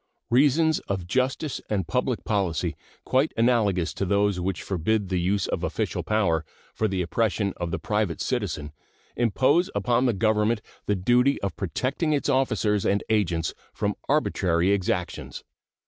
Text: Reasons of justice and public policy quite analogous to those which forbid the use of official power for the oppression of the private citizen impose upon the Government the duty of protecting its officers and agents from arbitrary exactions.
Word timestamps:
Reasons 0.31 0.79
of 0.87 1.05
justice 1.05 1.61
and 1.69 1.87
public 1.87 2.23
policy 2.23 2.75
quite 3.05 3.35
analogous 3.37 3.93
to 3.93 4.03
those 4.03 4.39
which 4.39 4.63
forbid 4.63 5.09
the 5.09 5.21
use 5.21 5.45
of 5.45 5.63
official 5.63 6.01
power 6.01 6.43
for 6.73 6.87
the 6.87 7.03
oppression 7.03 7.53
of 7.57 7.69
the 7.69 7.77
private 7.77 8.19
citizen 8.19 8.71
impose 9.15 9.69
upon 9.75 10.07
the 10.07 10.13
Government 10.13 10.59
the 10.87 10.95
duty 10.95 11.39
of 11.43 11.55
protecting 11.55 12.13
its 12.13 12.29
officers 12.29 12.83
and 12.83 13.03
agents 13.11 13.53
from 13.73 13.93
arbitrary 14.09 14.71
exactions. 14.71 15.43